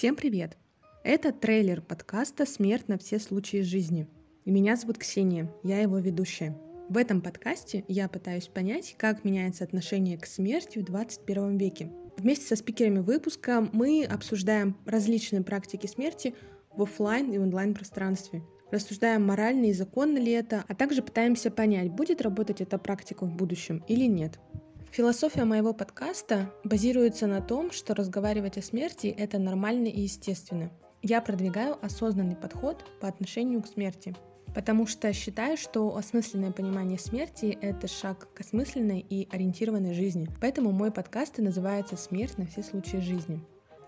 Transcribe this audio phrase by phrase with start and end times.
[0.00, 0.56] Всем привет!
[1.04, 4.08] Это трейлер подкаста «Смерть на все случаи жизни».
[4.46, 6.58] Меня зовут Ксения, я его ведущая.
[6.88, 11.92] В этом подкасте я пытаюсь понять, как меняется отношение к смерти в 21 веке.
[12.16, 16.34] Вместе со спикерами выпуска мы обсуждаем различные практики смерти
[16.74, 18.42] в офлайн и онлайн пространстве.
[18.70, 23.36] Рассуждаем, морально и законно ли это, а также пытаемся понять, будет работать эта практика в
[23.36, 24.40] будущем или нет.
[24.92, 30.72] Философия моего подкаста базируется на том, что разговаривать о смерти— это нормально и естественно.
[31.00, 34.16] Я продвигаю осознанный подход по отношению к смерти,
[34.52, 40.28] потому что считаю, что осмысленное понимание смерти— это шаг к осмысленной и ориентированной жизни.
[40.40, 43.40] Поэтому мой подкаст и называется «Смерть на все случаи жизни».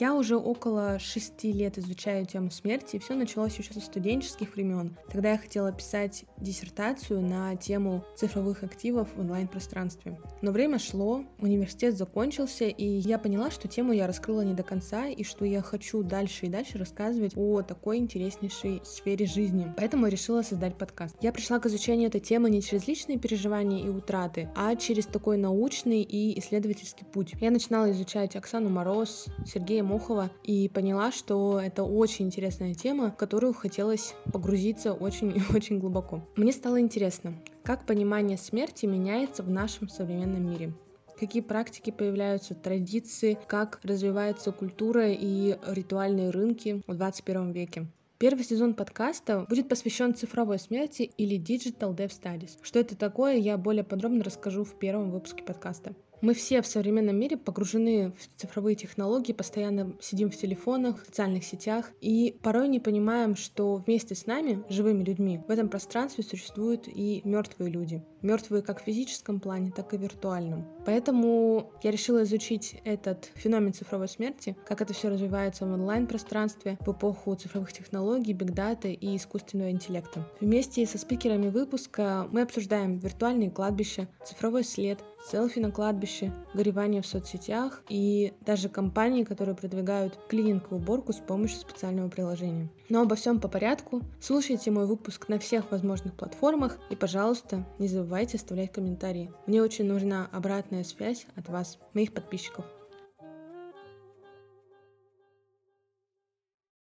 [0.00, 4.96] Я уже около шести лет изучаю тему смерти, и все началось еще со студенческих времен.
[5.10, 10.16] Тогда я хотела писать диссертацию на тему цифровых активов в онлайн-пространстве.
[10.40, 15.06] Но время шло, университет закончился, и я поняла, что тему я раскрыла не до конца,
[15.06, 19.74] и что я хочу дальше и дальше рассказывать о такой интереснейшей сфере жизни.
[19.76, 21.16] Поэтому решила создать подкаст.
[21.20, 25.38] Я пришла к изучению этой темы не через личные переживания и утраты, а через такой
[25.38, 27.34] научный и исследовательский путь.
[27.40, 33.16] Я начинала изучать Оксану Мороз, Сергея Мохова и поняла, что это очень интересная тема, в
[33.16, 36.20] которую хотелось погрузиться очень-очень глубоко.
[36.36, 40.72] Мне стало интересно, как понимание смерти меняется в нашем современном мире
[41.18, 47.88] какие практики появляются, традиции, как развивается культура и ритуальные рынки в 21 веке.
[48.18, 52.58] Первый сезон подкаста будет посвящен цифровой смерти или Digital Dev Studies.
[52.62, 55.94] Что это такое, я более подробно расскажу в первом выпуске подкаста.
[56.20, 61.44] Мы все в современном мире погружены в цифровые технологии, постоянно сидим в телефонах, в социальных
[61.44, 66.88] сетях и порой не понимаем, что вместе с нами, живыми людьми, в этом пространстве существуют
[66.88, 68.02] и мертвые люди.
[68.20, 70.66] Мертвые как в физическом плане, так и в виртуальном.
[70.84, 76.90] Поэтому я решила изучить этот феномен цифровой смерти, как это все развивается в онлайн-пространстве в
[76.90, 80.28] эпоху цифровых технологий, бигдата и искусственного интеллекта.
[80.40, 84.98] Вместе со спикерами выпуска мы обсуждаем виртуальные кладбища, цифровой след,
[85.30, 86.07] селфи на кладбище,
[86.54, 92.68] горевание в соцсетях и даже компании, которые продвигают клининг и уборку с помощью специального приложения.
[92.88, 94.02] Но обо всем по порядку.
[94.20, 99.30] Слушайте мой выпуск на всех возможных платформах и, пожалуйста, не забывайте оставлять комментарии.
[99.46, 102.64] Мне очень нужна обратная связь от вас, моих подписчиков.